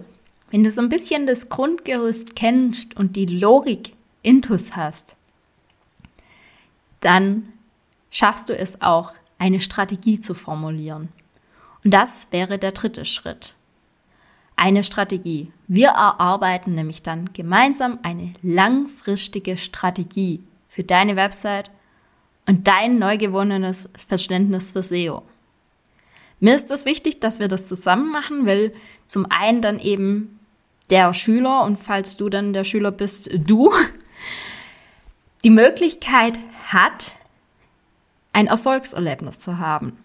Wenn 0.52 0.64
du 0.64 0.72
so 0.72 0.80
ein 0.80 0.90
bisschen 0.90 1.26
das 1.26 1.50
Grundgerüst 1.50 2.36
kennst 2.36 2.96
und 2.96 3.16
die 3.16 3.26
Logik 3.26 3.94
intus 4.22 4.76
hast, 4.76 5.16
dann 7.02 7.52
schaffst 8.12 8.50
du 8.50 8.56
es 8.56 8.82
auch, 8.82 9.12
eine 9.40 9.60
Strategie 9.60 10.20
zu 10.20 10.36
formulieren. 10.36 11.10
Und 11.84 11.94
das 11.94 12.28
wäre 12.32 12.60
der 12.60 12.74
dritte 12.74 13.06
Schritt. 13.06 13.56
Eine 14.56 14.84
Strategie. 14.84 15.52
Wir 15.68 15.90
erarbeiten 15.90 16.76
nämlich 16.76 17.02
dann 17.02 17.32
gemeinsam 17.34 18.00
eine 18.04 18.34
langfristige 18.44 19.58
Strategie 19.58 20.44
für 20.68 20.84
deine 20.84 21.16
Website 21.16 21.72
und 22.50 22.68
dein 22.68 22.98
neu 22.98 23.18
gewonnenes 23.18 23.92
Verständnis 24.08 24.72
für 24.72 24.82
SEO. 24.82 25.22
Mir 26.40 26.56
ist 26.56 26.72
es 26.72 26.84
wichtig, 26.84 27.20
dass 27.20 27.40
wir 27.40 27.48
das 27.48 27.68
zusammen 27.68 28.12
machen, 28.12 28.48
weil 28.48 28.74
zum 29.06 29.28
einen 29.30 29.62
dann 29.62 29.78
eben 29.78 30.40
der 30.90 31.14
Schüler 31.14 31.64
und 31.64 31.78
falls 31.78 32.18
du 32.18 32.28
dann 32.28 32.54
der 32.54 32.64
Schüler 32.64 32.90
bist, 32.90 33.30
du 33.32 33.72
die 35.44 35.52
Möglichkeit 35.52 36.40
hat, 36.66 37.14
ein 38.34 38.48
Erfolgserlebnis 38.48 39.40
zu 39.40 39.60
haben. 39.60 40.04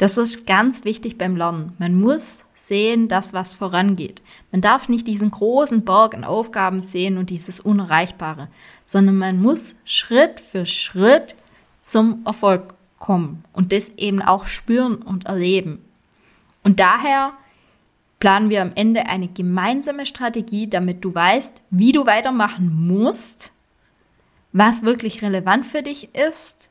Das 0.00 0.16
ist 0.16 0.46
ganz 0.46 0.86
wichtig 0.86 1.18
beim 1.18 1.36
Lernen. 1.36 1.74
Man 1.78 2.00
muss 2.00 2.42
sehen, 2.54 3.08
dass 3.08 3.34
was 3.34 3.52
vorangeht. 3.52 4.22
Man 4.50 4.62
darf 4.62 4.88
nicht 4.88 5.06
diesen 5.06 5.30
großen 5.30 5.84
Berg 5.84 6.14
an 6.14 6.24
Aufgaben 6.24 6.80
sehen 6.80 7.18
und 7.18 7.28
dieses 7.28 7.60
Unerreichbare, 7.60 8.48
sondern 8.86 9.18
man 9.18 9.42
muss 9.42 9.74
Schritt 9.84 10.40
für 10.40 10.64
Schritt 10.64 11.34
zum 11.82 12.22
Erfolg 12.24 12.72
kommen 12.98 13.44
und 13.52 13.72
das 13.72 13.90
eben 13.98 14.22
auch 14.22 14.46
spüren 14.46 15.02
und 15.02 15.26
erleben. 15.26 15.84
Und 16.64 16.80
daher 16.80 17.34
planen 18.20 18.48
wir 18.48 18.62
am 18.62 18.72
Ende 18.74 19.04
eine 19.04 19.28
gemeinsame 19.28 20.06
Strategie, 20.06 20.66
damit 20.66 21.04
du 21.04 21.14
weißt, 21.14 21.60
wie 21.68 21.92
du 21.92 22.06
weitermachen 22.06 22.86
musst, 22.86 23.52
was 24.54 24.82
wirklich 24.82 25.20
relevant 25.20 25.66
für 25.66 25.82
dich 25.82 26.14
ist 26.14 26.69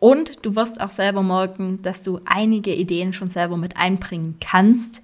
und 0.00 0.44
du 0.44 0.54
wirst 0.54 0.80
auch 0.80 0.90
selber 0.90 1.22
merken, 1.22 1.82
dass 1.82 2.02
du 2.02 2.20
einige 2.24 2.74
Ideen 2.74 3.12
schon 3.12 3.30
selber 3.30 3.56
mit 3.56 3.76
einbringen 3.76 4.36
kannst 4.40 5.02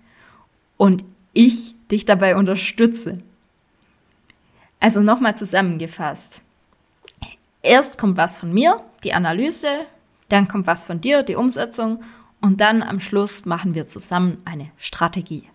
und 0.76 1.04
ich 1.32 1.74
dich 1.90 2.04
dabei 2.04 2.36
unterstütze. 2.36 3.18
Also 4.80 5.00
nochmal 5.00 5.36
zusammengefasst. 5.36 6.42
Erst 7.62 7.98
kommt 7.98 8.16
was 8.16 8.38
von 8.38 8.52
mir, 8.52 8.82
die 9.02 9.14
Analyse, 9.14 9.68
dann 10.28 10.48
kommt 10.48 10.66
was 10.66 10.84
von 10.84 11.00
dir, 11.00 11.22
die 11.22 11.36
Umsetzung 11.36 12.02
und 12.40 12.60
dann 12.60 12.82
am 12.82 13.00
Schluss 13.00 13.46
machen 13.46 13.74
wir 13.74 13.86
zusammen 13.86 14.42
eine 14.44 14.70
Strategie. 14.76 15.48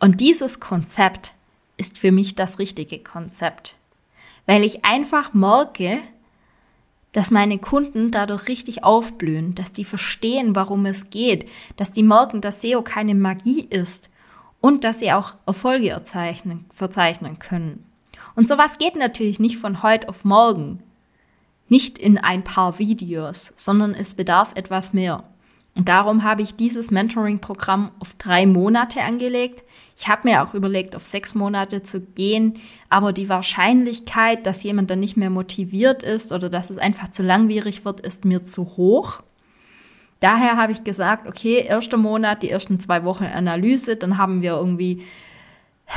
Und 0.00 0.20
dieses 0.20 0.60
Konzept 0.60 1.32
ist 1.76 1.98
für 1.98 2.12
mich 2.12 2.34
das 2.34 2.58
richtige 2.58 2.98
Konzept, 2.98 3.76
weil 4.44 4.64
ich 4.64 4.84
einfach 4.84 5.32
merke, 5.32 6.00
dass 7.16 7.30
meine 7.30 7.58
Kunden 7.58 8.10
dadurch 8.10 8.46
richtig 8.46 8.84
aufblühen, 8.84 9.54
dass 9.54 9.72
die 9.72 9.86
verstehen, 9.86 10.54
warum 10.54 10.84
es 10.84 11.08
geht, 11.08 11.48
dass 11.76 11.90
die 11.90 12.02
merken, 12.02 12.42
dass 12.42 12.60
SEO 12.60 12.82
keine 12.82 13.14
Magie 13.14 13.62
ist 13.62 14.10
und 14.60 14.84
dass 14.84 14.98
sie 14.98 15.12
auch 15.12 15.32
Erfolge 15.46 15.88
erzeichnen, 15.88 16.66
verzeichnen 16.74 17.38
können. 17.38 17.86
Und 18.34 18.46
sowas 18.46 18.76
geht 18.76 18.96
natürlich 18.96 19.38
nicht 19.38 19.56
von 19.56 19.82
heute 19.82 20.10
auf 20.10 20.26
morgen, 20.26 20.82
nicht 21.70 21.96
in 21.96 22.18
ein 22.18 22.44
paar 22.44 22.78
Videos, 22.78 23.54
sondern 23.56 23.94
es 23.94 24.12
bedarf 24.12 24.52
etwas 24.54 24.92
mehr. 24.92 25.24
Und 25.76 25.90
darum 25.90 26.24
habe 26.24 26.40
ich 26.40 26.56
dieses 26.56 26.90
Mentoring-Programm 26.90 27.92
auf 28.00 28.14
drei 28.14 28.46
Monate 28.46 29.02
angelegt. 29.02 29.62
Ich 29.94 30.08
habe 30.08 30.28
mir 30.28 30.42
auch 30.42 30.54
überlegt, 30.54 30.96
auf 30.96 31.04
sechs 31.04 31.34
Monate 31.34 31.82
zu 31.82 32.00
gehen, 32.00 32.58
aber 32.88 33.12
die 33.12 33.28
Wahrscheinlichkeit, 33.28 34.46
dass 34.46 34.62
jemand 34.62 34.90
dann 34.90 35.00
nicht 35.00 35.18
mehr 35.18 35.28
motiviert 35.28 36.02
ist 36.02 36.32
oder 36.32 36.48
dass 36.48 36.70
es 36.70 36.78
einfach 36.78 37.10
zu 37.10 37.22
langwierig 37.22 37.84
wird, 37.84 38.00
ist 38.00 38.24
mir 38.24 38.44
zu 38.44 38.76
hoch. 38.78 39.22
Daher 40.20 40.56
habe 40.56 40.72
ich 40.72 40.82
gesagt, 40.82 41.28
okay, 41.28 41.62
erster 41.66 41.98
Monat, 41.98 42.42
die 42.42 42.50
ersten 42.50 42.80
zwei 42.80 43.04
Wochen 43.04 43.24
Analyse, 43.24 43.96
dann 43.96 44.16
haben 44.16 44.40
wir 44.40 44.52
irgendwie 44.52 45.02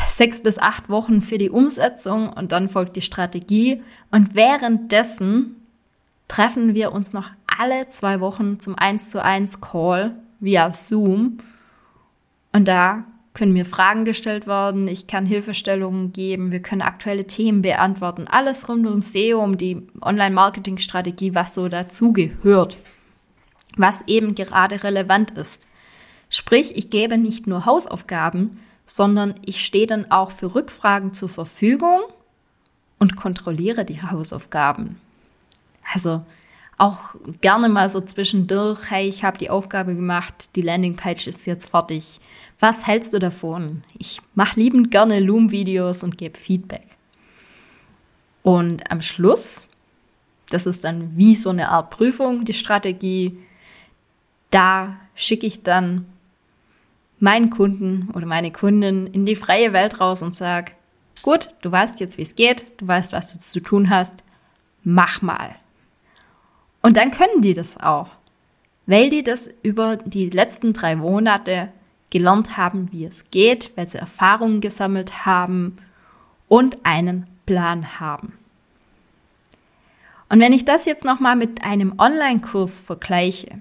sechs 0.07 0.43
bis 0.43 0.59
acht 0.59 0.89
Wochen 0.89 1.21
für 1.21 1.37
die 1.37 1.49
Umsetzung 1.49 2.31
und 2.33 2.51
dann 2.51 2.67
folgt 2.67 2.97
die 2.97 3.01
Strategie. 3.01 3.81
Und 4.11 4.35
währenddessen 4.35 5.55
treffen 6.27 6.75
wir 6.75 6.91
uns 6.91 7.13
noch 7.13 7.31
alle 7.59 7.89
zwei 7.89 8.21
Wochen 8.21 8.59
zum 8.59 8.77
1 8.77 9.09
zu 9.09 9.21
1 9.21 9.59
Call 9.59 10.15
via 10.39 10.71
Zoom. 10.71 11.39
Und 12.53 12.67
da 12.67 13.03
können 13.33 13.53
mir 13.53 13.65
Fragen 13.65 14.05
gestellt 14.05 14.47
werden, 14.47 14.87
ich 14.87 15.07
kann 15.07 15.25
Hilfestellungen 15.25 16.13
geben, 16.13 16.51
wir 16.51 16.61
können 16.61 16.81
aktuelle 16.81 17.27
Themen 17.27 17.61
beantworten, 17.61 18.27
alles 18.27 18.67
rund 18.67 18.87
um 18.87 19.01
SEO, 19.01 19.43
um 19.43 19.57
die 19.57 19.87
Online-Marketing-Strategie, 20.01 21.35
was 21.35 21.53
so 21.53 21.67
dazugehört, 21.69 22.77
was 23.77 24.03
eben 24.07 24.35
gerade 24.35 24.83
relevant 24.83 25.31
ist. 25.31 25.67
Sprich, 26.29 26.75
ich 26.75 26.89
gebe 26.89 27.17
nicht 27.17 27.45
nur 27.45 27.65
Hausaufgaben, 27.65 28.59
sondern 28.85 29.35
ich 29.45 29.63
stehe 29.63 29.87
dann 29.87 30.11
auch 30.11 30.31
für 30.31 30.55
Rückfragen 30.55 31.13
zur 31.13 31.29
Verfügung 31.29 32.01
und 32.97 33.15
kontrolliere 33.15 33.85
die 33.85 34.01
Hausaufgaben. 34.01 34.99
Also 35.93 36.23
auch 36.79 37.15
gerne 37.41 37.69
mal 37.69 37.89
so 37.89 38.01
zwischendurch, 38.01 38.89
hey, 38.89 39.07
ich 39.07 39.23
habe 39.23 39.37
die 39.37 39.49
Aufgabe 39.49 39.95
gemacht, 39.95 40.49
die 40.55 40.61
Landingpage 40.61 41.27
ist 41.27 41.45
jetzt 41.45 41.69
fertig. 41.69 42.19
Was 42.59 42.87
hältst 42.87 43.13
du 43.13 43.19
davon? 43.19 43.83
Ich 43.97 44.21
mache 44.33 44.59
liebend 44.59 44.89
gerne 44.89 45.19
Loom-Videos 45.19 46.03
und 46.03 46.17
gebe 46.17 46.37
Feedback. 46.37 46.87
Und 48.43 48.89
am 48.89 49.01
Schluss, 49.01 49.67
das 50.49 50.65
ist 50.65 50.83
dann 50.83 51.17
wie 51.17 51.35
so 51.35 51.49
eine 51.49 51.69
Art 51.69 51.89
Prüfung, 51.89 52.45
die 52.45 52.53
Strategie, 52.53 53.37
da 54.49 54.97
schicke 55.15 55.45
ich 55.45 55.61
dann 55.63 56.05
meinen 57.19 57.49
Kunden 57.49 58.09
oder 58.13 58.25
meine 58.25 58.51
Kundin 58.51 59.07
in 59.07 59.25
die 59.25 59.35
freie 59.35 59.73
Welt 59.73 59.99
raus 59.99 60.21
und 60.21 60.33
sage, 60.33 60.71
gut, 61.21 61.49
du 61.61 61.71
weißt 61.71 61.99
jetzt, 61.99 62.17
wie 62.17 62.23
es 62.23 62.35
geht, 62.35 62.65
du 62.77 62.87
weißt, 62.87 63.11
was 63.11 63.33
du 63.33 63.39
zu 63.39 63.59
tun 63.59 63.89
hast, 63.89 64.23
mach 64.83 65.21
mal. 65.21 65.55
Und 66.81 66.97
dann 66.97 67.11
können 67.11 67.41
die 67.41 67.53
das 67.53 67.79
auch, 67.79 68.07
weil 68.85 69.09
die 69.09 69.23
das 69.23 69.49
über 69.63 69.97
die 69.97 70.29
letzten 70.29 70.73
drei 70.73 70.95
Monate 70.95 71.69
gelernt 72.09 72.57
haben, 72.57 72.89
wie 72.91 73.05
es 73.05 73.29
geht, 73.31 73.71
weil 73.75 73.87
sie 73.87 73.97
Erfahrungen 73.97 74.61
gesammelt 74.61 75.25
haben 75.25 75.77
und 76.47 76.77
einen 76.83 77.27
Plan 77.45 77.99
haben. 77.99 78.37
Und 80.29 80.39
wenn 80.39 80.53
ich 80.53 80.65
das 80.65 80.85
jetzt 80.85 81.03
nochmal 81.03 81.35
mit 81.35 81.63
einem 81.63 81.97
Online-Kurs 81.97 82.79
vergleiche, 82.79 83.59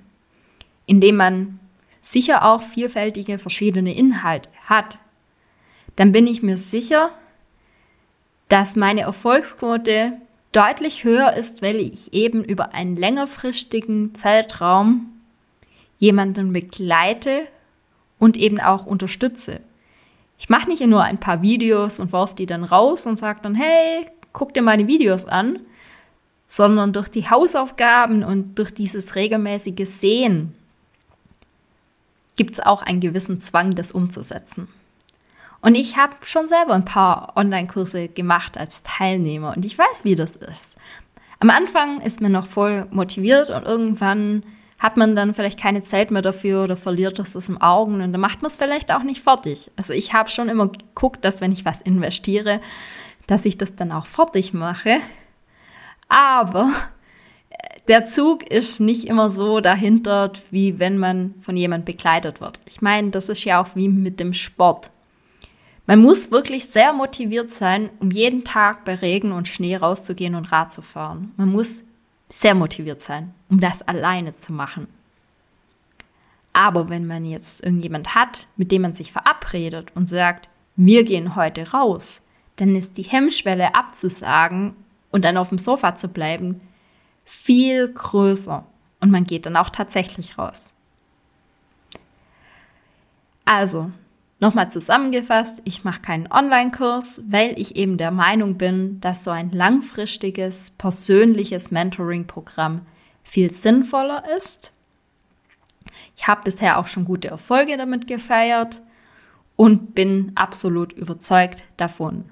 in 0.86 1.00
dem 1.00 1.16
man 1.16 1.60
sicher 2.00 2.44
auch 2.44 2.62
vielfältige 2.62 3.38
verschiedene 3.38 3.94
Inhalte 3.94 4.50
hat, 4.66 4.98
dann 5.96 6.12
bin 6.12 6.26
ich 6.26 6.42
mir 6.42 6.56
sicher, 6.56 7.10
dass 8.48 8.76
meine 8.76 9.02
Erfolgsquote 9.02 10.12
deutlich 10.52 11.04
höher 11.04 11.34
ist, 11.34 11.62
weil 11.62 11.76
ich 11.76 12.12
eben 12.12 12.42
über 12.44 12.74
einen 12.74 12.96
längerfristigen 12.96 14.14
Zeitraum 14.14 15.12
jemanden 15.98 16.52
begleite 16.52 17.48
und 18.18 18.36
eben 18.36 18.60
auch 18.60 18.86
unterstütze. 18.86 19.60
Ich 20.38 20.48
mache 20.48 20.68
nicht 20.68 20.84
nur 20.86 21.02
ein 21.02 21.18
paar 21.18 21.42
Videos 21.42 22.00
und 22.00 22.12
werfe 22.12 22.36
die 22.36 22.46
dann 22.46 22.64
raus 22.64 23.06
und 23.06 23.18
sage 23.18 23.40
dann, 23.42 23.54
hey, 23.54 24.06
guck 24.32 24.54
dir 24.54 24.62
meine 24.62 24.86
Videos 24.86 25.26
an, 25.26 25.60
sondern 26.46 26.92
durch 26.92 27.08
die 27.08 27.28
Hausaufgaben 27.28 28.22
und 28.22 28.58
durch 28.58 28.72
dieses 28.72 29.16
regelmäßige 29.16 29.86
Sehen 29.86 30.54
gibt 32.36 32.52
es 32.52 32.60
auch 32.60 32.82
einen 32.82 33.00
gewissen 33.00 33.40
Zwang, 33.40 33.74
das 33.74 33.90
umzusetzen. 33.92 34.68
Und 35.60 35.74
ich 35.74 35.96
habe 35.96 36.14
schon 36.22 36.48
selber 36.48 36.74
ein 36.74 36.84
paar 36.84 37.32
Online-Kurse 37.36 38.08
gemacht 38.08 38.56
als 38.56 38.82
Teilnehmer 38.82 39.54
und 39.56 39.64
ich 39.64 39.76
weiß, 39.76 40.04
wie 40.04 40.14
das 40.14 40.36
ist. 40.36 40.76
Am 41.40 41.50
Anfang 41.50 42.00
ist 42.00 42.20
man 42.20 42.32
noch 42.32 42.46
voll 42.46 42.86
motiviert 42.90 43.50
und 43.50 43.64
irgendwann 43.64 44.44
hat 44.78 44.96
man 44.96 45.16
dann 45.16 45.34
vielleicht 45.34 45.58
keine 45.58 45.82
Zeit 45.82 46.10
mehr 46.10 46.22
dafür 46.22 46.64
oder 46.64 46.76
verliert 46.76 47.18
das 47.18 47.36
aus 47.36 47.46
dem 47.46 47.60
Augen 47.60 48.00
und 48.00 48.12
dann 48.12 48.20
macht 48.20 48.42
man 48.42 48.50
es 48.50 48.56
vielleicht 48.56 48.92
auch 48.92 49.02
nicht 49.02 49.22
fertig. 49.22 49.70
Also 49.76 49.92
ich 49.92 50.12
habe 50.12 50.28
schon 50.28 50.48
immer 50.48 50.68
geguckt, 50.68 51.24
dass 51.24 51.40
wenn 51.40 51.52
ich 51.52 51.64
was 51.64 51.82
investiere, 51.82 52.60
dass 53.26 53.44
ich 53.44 53.58
das 53.58 53.74
dann 53.74 53.92
auch 53.92 54.06
fertig 54.06 54.54
mache. 54.54 54.98
Aber 56.08 56.70
der 57.88 58.04
Zug 58.04 58.48
ist 58.48 58.80
nicht 58.80 59.06
immer 59.08 59.28
so 59.28 59.60
dahinter, 59.60 60.32
wie 60.50 60.78
wenn 60.78 60.98
man 60.98 61.34
von 61.40 61.56
jemand 61.56 61.84
begleitet 61.84 62.40
wird. 62.40 62.60
Ich 62.66 62.80
meine, 62.80 63.10
das 63.10 63.28
ist 63.28 63.44
ja 63.44 63.60
auch 63.60 63.74
wie 63.74 63.88
mit 63.88 64.20
dem 64.20 64.32
Sport. 64.32 64.90
Man 65.88 66.00
muss 66.00 66.30
wirklich 66.30 66.66
sehr 66.66 66.92
motiviert 66.92 67.48
sein, 67.48 67.88
um 67.98 68.10
jeden 68.10 68.44
Tag 68.44 68.84
bei 68.84 68.94
Regen 68.94 69.32
und 69.32 69.48
Schnee 69.48 69.74
rauszugehen 69.74 70.34
und 70.34 70.52
Rad 70.52 70.70
zu 70.70 70.82
fahren. 70.82 71.32
Man 71.38 71.48
muss 71.48 71.82
sehr 72.28 72.54
motiviert 72.54 73.00
sein, 73.00 73.32
um 73.48 73.58
das 73.58 73.80
alleine 73.88 74.36
zu 74.36 74.52
machen. 74.52 74.86
Aber 76.52 76.90
wenn 76.90 77.06
man 77.06 77.24
jetzt 77.24 77.64
irgendjemand 77.64 78.14
hat, 78.14 78.48
mit 78.58 78.70
dem 78.70 78.82
man 78.82 78.92
sich 78.92 79.12
verabredet 79.12 79.90
und 79.94 80.10
sagt, 80.10 80.50
wir 80.76 81.04
gehen 81.04 81.36
heute 81.36 81.70
raus, 81.70 82.20
dann 82.56 82.76
ist 82.76 82.98
die 82.98 83.04
Hemmschwelle 83.04 83.74
abzusagen 83.74 84.76
und 85.10 85.24
dann 85.24 85.38
auf 85.38 85.48
dem 85.48 85.56
Sofa 85.56 85.96
zu 85.96 86.08
bleiben 86.08 86.60
viel 87.24 87.90
größer 87.90 88.62
und 89.00 89.10
man 89.10 89.24
geht 89.24 89.46
dann 89.46 89.56
auch 89.56 89.70
tatsächlich 89.70 90.36
raus. 90.36 90.74
Also, 93.46 93.90
nochmal 94.40 94.70
zusammengefasst, 94.70 95.62
ich 95.64 95.84
mache 95.84 96.00
keinen 96.00 96.30
Online-Kurs, 96.30 97.22
weil 97.28 97.58
ich 97.58 97.76
eben 97.76 97.96
der 97.96 98.10
Meinung 98.10 98.56
bin, 98.56 99.00
dass 99.00 99.24
so 99.24 99.30
ein 99.30 99.50
langfristiges, 99.50 100.70
persönliches 100.72 101.70
Mentoring-Programm 101.70 102.82
viel 103.22 103.52
sinnvoller 103.52 104.24
ist. 104.36 104.72
Ich 106.16 106.26
habe 106.26 106.42
bisher 106.44 106.78
auch 106.78 106.86
schon 106.86 107.04
gute 107.04 107.28
Erfolge 107.28 107.76
damit 107.76 108.06
gefeiert 108.06 108.80
und 109.56 109.94
bin 109.94 110.32
absolut 110.34 110.92
überzeugt 110.92 111.64
davon. 111.76 112.24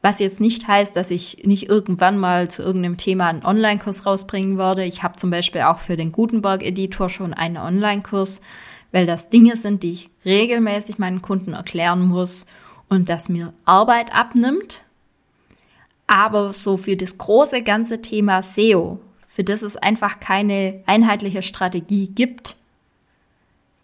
Was 0.00 0.18
jetzt 0.18 0.40
nicht 0.40 0.66
heißt, 0.66 0.96
dass 0.96 1.12
ich 1.12 1.44
nicht 1.44 1.68
irgendwann 1.68 2.18
mal 2.18 2.50
zu 2.50 2.62
irgendeinem 2.62 2.96
Thema 2.96 3.28
einen 3.28 3.44
Online-Kurs 3.44 4.04
rausbringen 4.04 4.58
würde. 4.58 4.84
Ich 4.84 5.04
habe 5.04 5.14
zum 5.16 5.30
Beispiel 5.30 5.62
auch 5.62 5.78
für 5.78 5.96
den 5.96 6.10
Gutenberg-Editor 6.10 7.08
schon 7.08 7.32
einen 7.32 7.56
Online-Kurs, 7.56 8.40
weil 8.92 9.06
das 9.06 9.30
Dinge 9.30 9.56
sind, 9.56 9.82
die 9.82 9.92
ich 9.92 10.10
regelmäßig 10.24 10.98
meinen 10.98 11.22
Kunden 11.22 11.54
erklären 11.54 12.06
muss 12.06 12.46
und 12.88 13.08
das 13.08 13.28
mir 13.28 13.52
Arbeit 13.64 14.14
abnimmt. 14.14 14.82
Aber 16.06 16.52
so 16.52 16.76
für 16.76 16.96
das 16.96 17.18
große 17.18 17.62
ganze 17.62 18.02
Thema 18.02 18.42
SEO, 18.42 19.00
für 19.26 19.44
das 19.44 19.62
es 19.62 19.76
einfach 19.76 20.20
keine 20.20 20.82
einheitliche 20.86 21.42
Strategie 21.42 22.06
gibt, 22.08 22.56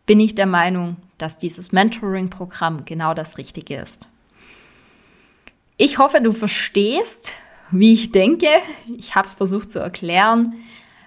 bin 0.04 0.20
ich 0.20 0.34
der 0.34 0.46
Meinung, 0.46 0.96
dass 1.16 1.38
dieses 1.38 1.72
Mentoring-Programm 1.72 2.84
genau 2.84 3.14
das 3.14 3.38
Richtige 3.38 3.76
ist. 3.76 4.08
Ich 5.76 5.98
hoffe, 5.98 6.20
du 6.20 6.32
verstehst, 6.32 7.34
wie 7.70 7.92
ich 7.92 8.10
denke. 8.10 8.48
Ich 8.96 9.14
habe 9.14 9.26
es 9.26 9.34
versucht 9.34 9.70
zu 9.70 9.78
erklären. 9.78 10.54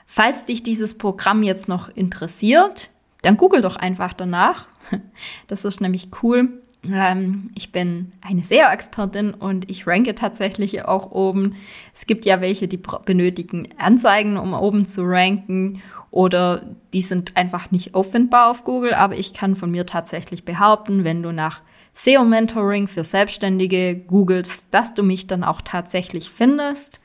Falls 0.05 0.45
dich 0.45 0.63
dieses 0.63 0.97
Programm 0.97 1.43
jetzt 1.43 1.67
noch 1.67 1.89
interessiert, 1.89 2.90
dann 3.21 3.37
google 3.37 3.61
doch 3.61 3.75
einfach 3.75 4.13
danach. 4.13 4.67
Das 5.47 5.65
ist 5.65 5.79
nämlich 5.79 6.09
cool. 6.21 6.61
Ähm, 6.83 7.51
ich 7.55 7.71
bin 7.71 8.13
eine 8.21 8.43
SEO-Expertin 8.43 9.33
und 9.33 9.69
ich 9.69 9.85
ranke 9.85 10.15
tatsächlich 10.15 10.83
auch 10.85 11.11
oben. 11.11 11.55
Es 11.93 12.07
gibt 12.07 12.25
ja 12.25 12.41
welche, 12.41 12.67
die 12.67 12.79
benötigen 13.05 13.69
Anzeigen, 13.77 14.37
um 14.37 14.53
oben 14.53 14.85
zu 14.85 15.03
ranken 15.03 15.81
oder 16.09 16.63
die 16.93 17.01
sind 17.01 17.37
einfach 17.37 17.71
nicht 17.71 17.93
auffindbar 17.93 18.49
auf 18.49 18.63
Google, 18.63 18.93
aber 18.93 19.15
ich 19.15 19.33
kann 19.33 19.55
von 19.55 19.71
mir 19.71 19.85
tatsächlich 19.85 20.43
behaupten, 20.43 21.03
wenn 21.03 21.21
du 21.21 21.31
nach 21.31 21.61
SEO-Mentoring 21.93 22.87
für 22.87 23.03
Selbstständige 23.03 23.95
googelst, 23.95 24.73
dass 24.73 24.93
du 24.93 25.03
mich 25.03 25.27
dann 25.27 25.43
auch 25.43 25.61
tatsächlich 25.61 26.29
findest. 26.29 27.00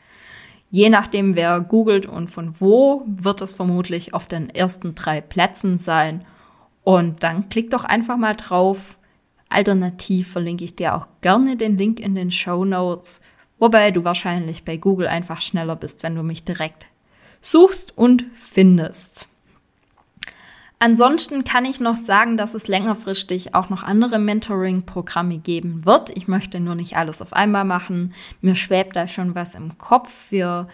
Je 0.77 0.91
nachdem, 0.91 1.37
wer 1.37 1.63
googelt 1.63 2.05
und 2.05 2.29
von 2.29 2.61
wo, 2.61 3.03
wird 3.07 3.41
es 3.41 3.55
vermutlich 3.55 4.13
auf 4.13 4.27
den 4.27 4.51
ersten 4.51 4.95
drei 4.95 5.23
Plätzen 5.23 5.79
sein. 5.79 6.27
Und 6.85 7.23
dann 7.23 7.49
klick 7.49 7.71
doch 7.71 7.85
einfach 7.85 8.19
mal 8.19 8.35
drauf. 8.35 8.99
Alternativ 9.49 10.33
verlinke 10.33 10.67
ich 10.67 10.77
dir 10.77 10.95
auch 10.95 11.07
gerne 11.23 11.57
den 11.57 11.79
Link 11.79 11.99
in 11.99 12.15
den 12.15 12.31
Show 12.31 12.67
Notes, 12.67 13.23
wobei 13.59 13.91
du 13.91 14.05
wahrscheinlich 14.05 14.67
bei 14.67 14.77
Google 14.77 15.07
einfach 15.07 15.41
schneller 15.41 15.77
bist, 15.77 16.03
wenn 16.03 16.15
du 16.15 16.23
mich 16.23 16.45
direkt 16.45 16.89
suchst 17.41 17.97
und 17.97 18.27
findest. 18.35 19.29
Ansonsten 20.79 21.45
kann 21.45 21.65
ich 21.65 21.81
noch 21.81 21.97
sagen, 21.97 22.37
dass 22.37 22.53
es 22.53 22.69
längerfristig 22.69 23.55
auch 23.55 23.71
noch 23.71 23.83
andere 23.83 24.19
Mentoring-Programme 24.19 25.39
geben 25.39 25.87
wird. 25.87 26.11
Ich 26.15 26.29
möchte 26.29 26.61
nur 26.61 26.75
nicht 26.75 26.97
alles 26.97 27.23
auf 27.23 27.33
einmal 27.33 27.65
machen. 27.65 28.13
Mir 28.43 28.55
schwebt 28.55 28.95
da 28.95 29.09
schon 29.09 29.35
was 29.35 29.55
im 29.55 29.79
Kopf 29.79 30.13
für 30.13 30.69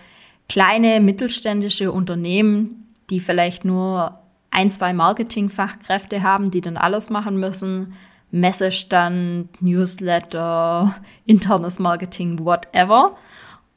kleine 0.49 1.01
mittelständische 1.01 1.93
Unternehmen, 1.93 2.93
die 3.11 3.21
vielleicht 3.21 3.65
nur 3.65 4.13
ein, 4.51 4.71
zwei 4.71 4.93
Marketingfachkräfte 4.93 6.23
haben, 6.23 6.51
die 6.51 6.61
dann 6.61 6.77
alles 6.77 7.09
machen 7.09 7.39
müssen. 7.39 7.95
Messestand, 8.33 9.63
Newsletter, 9.63 10.97
internes 11.27 11.79
Marketing, 11.79 12.45
whatever. 12.45 13.17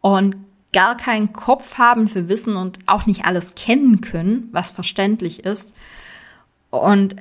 Und 0.02 0.38
gar 0.74 0.98
keinen 0.98 1.34
Kopf 1.34 1.78
haben 1.78 2.08
für 2.08 2.28
Wissen 2.30 2.58
und 2.58 2.80
auch 2.88 3.06
nicht 3.06 3.26
alles 3.26 3.54
kennen 3.56 4.02
können, 4.02 4.50
was 4.52 4.72
verständlich 4.72 5.46
ist. 5.46 5.74
Und 6.70 7.16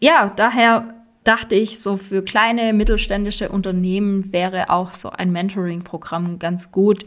ja, 0.00 0.32
daher 0.34 0.94
dachte 1.24 1.54
ich, 1.54 1.80
so 1.80 1.96
für 1.96 2.22
kleine 2.22 2.72
mittelständische 2.72 3.48
Unternehmen 3.48 4.32
wäre 4.32 4.70
auch 4.70 4.92
so 4.92 5.10
ein 5.10 5.32
Mentoring-Programm 5.32 6.38
ganz 6.38 6.70
gut, 6.70 7.06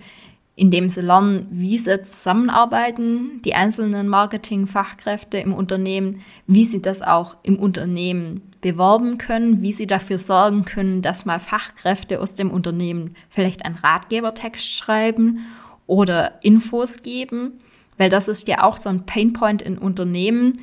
indem 0.55 0.89
sie 0.89 1.01
lernen, 1.01 1.47
wie 1.51 1.77
sie 1.77 2.01
zusammenarbeiten, 2.01 3.41
die 3.45 3.53
einzelnen 3.53 4.07
Marketingfachkräfte 4.07 5.37
im 5.37 5.53
Unternehmen, 5.53 6.21
wie 6.47 6.65
sie 6.65 6.81
das 6.81 7.03
auch 7.03 7.37
im 7.43 7.59
Unternehmen 7.59 8.41
bewerben 8.59 9.19
können, 9.19 9.61
wie 9.61 9.71
sie 9.71 9.85
dafür 9.85 10.17
sorgen 10.17 10.65
können, 10.65 11.03
dass 11.03 11.25
mal 11.25 11.39
Fachkräfte 11.39 12.19
aus 12.19 12.33
dem 12.33 12.49
Unternehmen 12.49 13.15
vielleicht 13.29 13.65
einen 13.65 13.75
Ratgebertext 13.75 14.71
schreiben 14.71 15.45
oder 15.85 16.43
Infos 16.43 17.03
geben, 17.03 17.59
weil 17.99 18.09
das 18.09 18.27
ist 18.27 18.47
ja 18.47 18.63
auch 18.63 18.77
so 18.77 18.89
ein 18.89 19.05
Painpoint 19.05 19.61
in 19.61 19.77
Unternehmen. 19.77 20.53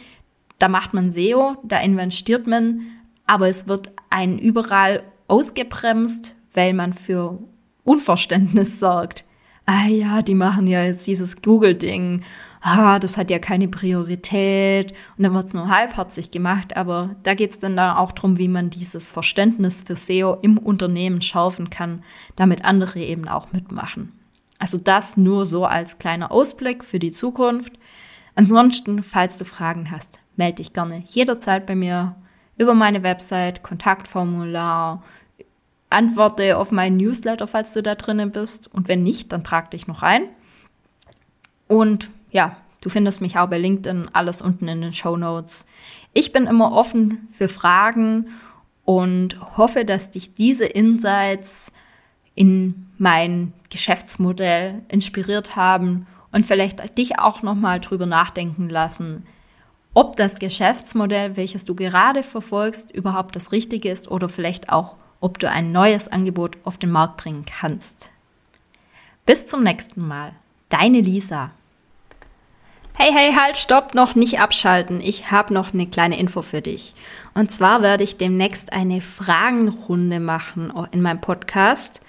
Da 0.65 0.69
macht 0.69 0.95
man 0.95 1.13
SEO, 1.13 1.59
da 1.63 1.79
investiert 1.81 2.47
man, 2.47 2.87
aber 3.27 3.49
es 3.49 3.69
wird 3.69 3.93
einen 4.09 4.39
überall 4.39 5.03
ausgebremst, 5.29 6.37
weil 6.55 6.73
man 6.73 6.95
für 6.95 7.39
Unverständnis 7.85 8.81
sorgt 8.81 9.27
ah 9.67 9.87
ja, 9.87 10.23
die 10.23 10.35
machen 10.35 10.67
ja 10.67 10.83
jetzt 10.83 11.07
dieses 11.07 11.41
Google-Ding, 11.43 12.23
ah, 12.61 12.99
das 12.99 13.17
hat 13.17 13.31
ja 13.31 13.39
keine 13.39 13.69
Priorität 13.69 14.93
und 15.17 15.25
dann 15.25 15.35
wird's 15.35 15.55
nur 15.55 15.69
halbherzig 15.69 16.31
gemacht, 16.31 16.77
aber 16.77 17.17
da 17.23 17.35
geht's 17.35 17.59
dann, 17.59 17.77
dann 17.77 17.97
auch 17.97 18.13
drum, 18.13 18.39
wie 18.39 18.49
man 18.49 18.71
dieses 18.71 19.09
Verständnis 19.09 19.83
für 19.83 19.97
SEO 19.97 20.39
im 20.43 20.59
Unternehmen 20.59 21.23
schaufen 21.23 21.71
kann, 21.71 22.03
damit 22.37 22.65
andere 22.65 23.01
eben 23.01 23.29
auch 23.29 23.53
mitmachen. 23.53 24.13
Also 24.59 24.79
das 24.79 25.17
nur 25.17 25.45
so 25.45 25.65
als 25.65 25.99
kleiner 25.99 26.31
Ausblick 26.31 26.85
für 26.85 26.99
die 26.99 27.13
Zukunft. 27.13 27.73
Ansonsten, 28.35 29.03
falls 29.03 29.39
du 29.39 29.45
Fragen 29.45 29.91
hast, 29.91 30.21
melde 30.37 30.57
dich 30.57 30.73
gerne 30.73 31.03
jederzeit 31.07 31.67
bei 31.67 31.75
mir 31.75 32.15
über 32.57 32.75
meine 32.75 33.03
Website, 33.03 33.63
Kontaktformular, 33.63 35.03
antworte 35.91 36.57
auf 36.57 36.73
meinen 36.73 36.97
Newsletter, 36.97 37.47
falls 37.47 37.73
du 37.73 37.83
da 37.83 37.95
drinnen 37.95 38.33
bist. 38.33 38.73
Und 38.73 38.89
wenn 38.89 39.03
nicht, 39.03 39.33
dann 39.33 39.45
trag 39.45 39.71
dich 39.71 39.87
noch 39.87 40.03
ein. 40.03 40.29
Und 41.69 42.11
ja, 42.31 42.57
du 42.81 42.91
findest 42.91 43.21
mich 43.21 43.39
auch 43.39 43.49
bei 43.49 43.59
LinkedIn, 43.59 44.11
alles 44.13 44.43
unten 44.43 44.69
in 44.69 44.83
den 44.83 44.93
Show 44.93 45.17
Notes. 45.17 45.67
Ich 46.13 46.33
bin 46.33 46.47
immer 46.47 46.73
offen 46.73 47.29
für 47.37 47.49
Fragen 47.49 48.29
und 48.85 49.57
hoffe, 49.57 49.85
dass 49.85 50.11
dich 50.11 50.35
diese 50.35 50.67
Insights 50.67 51.73
in 52.35 52.87
mein 52.99 53.53
Geschäftsmodell 53.71 54.83
inspiriert 54.89 55.57
haben 55.57 56.07
und 56.33 56.47
vielleicht 56.47 56.99
dich 56.99 57.19
auch 57.19 57.43
nochmal 57.43 57.81
drüber 57.81 58.07
nachdenken 58.07 58.69
lassen, 58.69 59.25
ob 59.95 60.17
das 60.17 60.39
Geschäftsmodell, 60.39 61.37
welches 61.37 61.65
du 61.65 61.75
gerade 61.75 62.23
verfolgst, 62.23 62.91
überhaupt 62.91 63.37
das 63.37 63.53
Richtige 63.53 63.91
ist 63.91 64.11
oder 64.11 64.29
vielleicht 64.29 64.71
auch 64.71 64.97
ob 65.25 65.39
du 65.39 65.49
ein 65.49 65.73
neues 65.73 66.07
Angebot 66.07 66.59
auf 66.65 66.77
den 66.77 66.91
Markt 66.91 67.17
bringen 67.17 67.47
kannst. 67.47 68.11
Bis 69.25 69.47
zum 69.47 69.63
nächsten 69.63 70.07
Mal. 70.07 70.33
Deine 70.69 71.01
Lisa. 71.01 71.51
Hey, 72.93 73.11
hey, 73.11 73.33
halt, 73.33 73.57
stopp, 73.57 73.95
noch 73.95 74.15
nicht 74.15 74.39
abschalten. 74.39 75.01
Ich 75.01 75.31
habe 75.31 75.55
noch 75.55 75.73
eine 75.73 75.87
kleine 75.87 76.19
Info 76.19 76.43
für 76.43 76.61
dich. 76.61 76.93
Und 77.33 77.51
zwar 77.51 77.81
werde 77.81 78.05
ich 78.05 78.19
demnächst 78.19 78.75
eine 78.75 79.01
Fragenrunde 79.01 80.21
machen 80.21 80.71
in 80.93 81.01
meinem 81.01 81.23
Podcast. 81.23 82.03